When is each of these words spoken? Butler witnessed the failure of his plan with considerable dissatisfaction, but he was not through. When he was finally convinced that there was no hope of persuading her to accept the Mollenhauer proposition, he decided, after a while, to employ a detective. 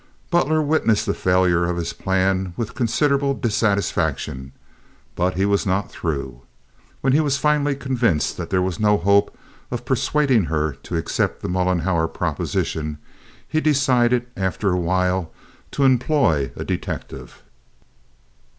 Butler 0.31 0.63
witnessed 0.63 1.05
the 1.05 1.13
failure 1.13 1.65
of 1.69 1.77
his 1.77 1.93
plan 1.93 2.55
with 2.57 2.73
considerable 2.73 3.35
dissatisfaction, 3.35 4.51
but 5.15 5.35
he 5.37 5.45
was 5.45 5.63
not 5.63 5.91
through. 5.91 6.41
When 7.01 7.13
he 7.13 7.19
was 7.19 7.37
finally 7.37 7.75
convinced 7.75 8.35
that 8.37 8.49
there 8.49 8.63
was 8.63 8.79
no 8.79 8.97
hope 8.97 9.37
of 9.69 9.85
persuading 9.85 10.45
her 10.45 10.71
to 10.73 10.97
accept 10.97 11.43
the 11.43 11.49
Mollenhauer 11.49 12.07
proposition, 12.07 12.97
he 13.47 13.61
decided, 13.61 14.25
after 14.35 14.71
a 14.71 14.79
while, 14.79 15.31
to 15.69 15.83
employ 15.83 16.51
a 16.55 16.63
detective. 16.65 17.43